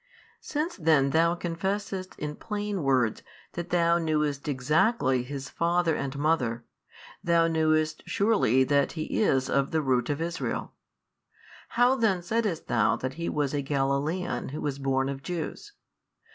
Since 0.39 0.77
then 0.77 1.11
thou 1.11 1.35
confessedst 1.35 2.17
in 2.17 2.35
plain 2.35 2.81
words 2.81 3.21
that 3.53 3.69
thou 3.69 3.99
knewest 3.99 4.47
exactly 4.47 5.21
His 5.21 5.47
father 5.47 5.95
and 5.95 6.17
mother, 6.17 6.65
thou 7.23 7.45
knewest 7.45 8.01
surely 8.07 8.63
that 8.63 8.93
He 8.93 9.21
is 9.21 9.47
of 9.47 9.69
the 9.69 9.83
root 9.83 10.09
of 10.09 10.19
Israel: 10.19 10.73
how 11.77 11.93
then 11.93 12.23
saidst 12.23 12.65
thou 12.65 12.95
that 12.95 13.13
He 13.13 13.29
was 13.29 13.53
a 13.53 13.61
Galilaean 13.61 14.49
Who 14.49 14.61
was 14.61 14.79
born 14.79 15.07
of 15.07 15.21
Jews? 15.21 15.73